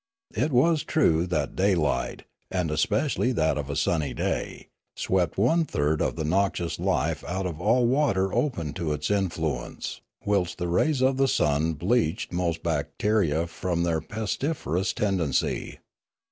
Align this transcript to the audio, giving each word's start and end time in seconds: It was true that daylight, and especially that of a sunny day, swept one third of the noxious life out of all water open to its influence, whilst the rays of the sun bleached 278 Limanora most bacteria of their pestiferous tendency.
It 0.33 0.51
was 0.51 0.81
true 0.83 1.27
that 1.27 1.55
daylight, 1.55 2.23
and 2.49 2.71
especially 2.71 3.31
that 3.33 3.55
of 3.55 3.69
a 3.69 3.75
sunny 3.75 4.15
day, 4.15 4.69
swept 4.95 5.37
one 5.37 5.63
third 5.63 6.01
of 6.01 6.15
the 6.15 6.23
noxious 6.23 6.79
life 6.79 7.23
out 7.23 7.45
of 7.45 7.61
all 7.61 7.85
water 7.85 8.33
open 8.33 8.73
to 8.81 8.93
its 8.93 9.11
influence, 9.11 10.01
whilst 10.25 10.57
the 10.57 10.69
rays 10.69 11.03
of 11.03 11.17
the 11.17 11.27
sun 11.27 11.73
bleached 11.73 12.31
278 12.31 12.31
Limanora 12.31 12.47
most 12.47 12.63
bacteria 12.63 13.41
of 13.41 13.83
their 13.83 14.01
pestiferous 14.01 14.91
tendency. 14.91 15.77